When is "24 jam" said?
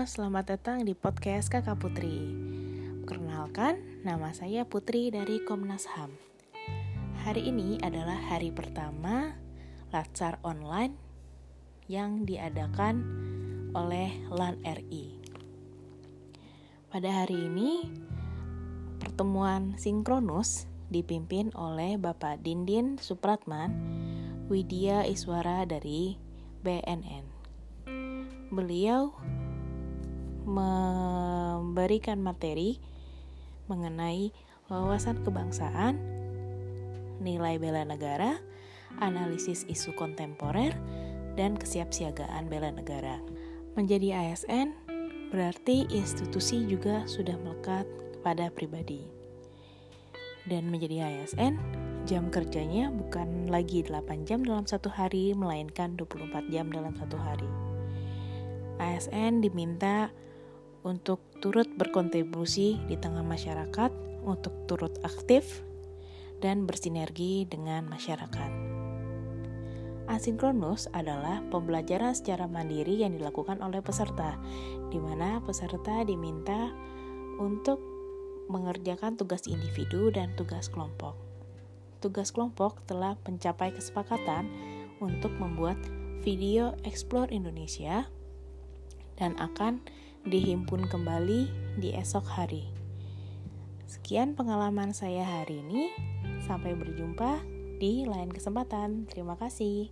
55.94-56.66